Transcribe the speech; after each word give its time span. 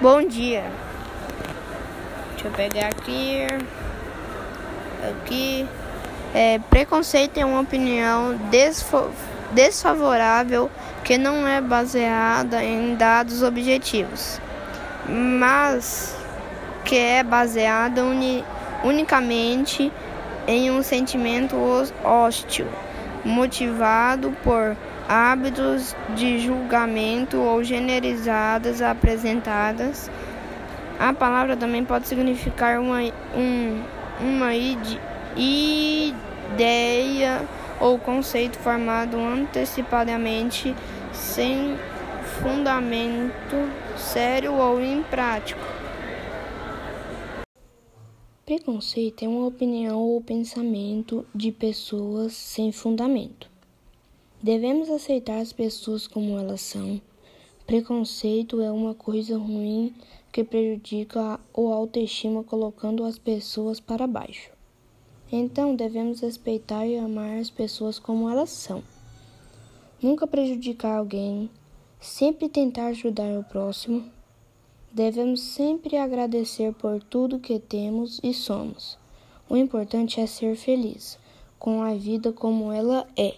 Bom 0.00 0.26
dia. 0.26 0.64
Deixa 2.32 2.48
eu 2.48 2.52
pegar 2.52 2.88
aqui. 2.88 3.46
Aqui. 5.08 5.68
É, 6.34 6.58
preconceito 6.68 7.38
é 7.38 7.44
uma 7.44 7.60
opinião 7.60 8.36
desfavorável 9.52 10.68
que 11.04 11.16
não 11.16 11.46
é 11.46 11.60
baseada 11.60 12.62
em 12.64 12.96
dados 12.96 13.40
objetivos, 13.42 14.40
mas 15.08 16.16
que 16.84 16.96
é 16.96 17.22
baseada 17.22 18.02
uni 18.02 18.44
unicamente 18.82 19.92
em 20.48 20.72
um 20.72 20.82
sentimento 20.82 21.56
hostil, 22.04 22.66
motivado 23.24 24.30
por 24.42 24.76
hábitos 25.08 25.94
de 26.14 26.38
julgamento 26.38 27.38
ou 27.38 27.62
generalizadas 27.62 28.82
apresentadas. 28.82 30.10
A 30.98 31.12
palavra 31.12 31.56
também 31.56 31.84
pode 31.84 32.06
significar 32.06 32.78
uma, 32.78 33.00
um, 33.36 33.82
uma 34.20 34.54
ide, 34.54 35.00
ideia 35.36 37.42
ou 37.80 37.98
conceito 37.98 38.56
formado 38.58 39.18
antecipadamente 39.18 40.74
sem 41.12 41.76
fundamento 42.40 43.68
sério 43.96 44.54
ou 44.54 44.80
imprático. 44.80 45.83
Preconceito 48.44 49.24
é 49.24 49.28
uma 49.28 49.46
opinião 49.46 50.02
ou 50.02 50.20
pensamento 50.20 51.24
de 51.34 51.50
pessoas 51.50 52.34
sem 52.34 52.70
fundamento. 52.70 53.48
Devemos 54.42 54.90
aceitar 54.90 55.38
as 55.38 55.50
pessoas 55.50 56.06
como 56.06 56.38
elas 56.38 56.60
são. 56.60 57.00
Preconceito 57.66 58.60
é 58.60 58.70
uma 58.70 58.94
coisa 58.94 59.38
ruim 59.38 59.94
que 60.30 60.44
prejudica 60.44 61.22
a 61.22 61.40
autoestima 61.54 62.44
colocando 62.44 63.04
as 63.04 63.18
pessoas 63.18 63.80
para 63.80 64.06
baixo. 64.06 64.50
Então 65.32 65.74
devemos 65.74 66.20
respeitar 66.20 66.86
e 66.86 66.98
amar 66.98 67.38
as 67.38 67.48
pessoas 67.48 67.98
como 67.98 68.28
elas 68.28 68.50
são. 68.50 68.82
Nunca 70.02 70.26
prejudicar 70.26 70.98
alguém, 70.98 71.48
sempre 71.98 72.50
tentar 72.50 72.88
ajudar 72.88 73.38
o 73.38 73.44
próximo. 73.44 74.04
Devemos 74.94 75.40
sempre 75.40 75.96
agradecer 75.96 76.72
por 76.72 77.02
tudo 77.02 77.40
que 77.40 77.58
temos 77.58 78.20
e 78.22 78.32
somos. 78.32 78.96
O 79.50 79.56
importante 79.56 80.20
é 80.20 80.26
ser 80.26 80.54
feliz 80.54 81.18
com 81.58 81.82
a 81.82 81.94
vida 81.94 82.32
como 82.32 82.70
ela 82.70 83.04
é. 83.16 83.34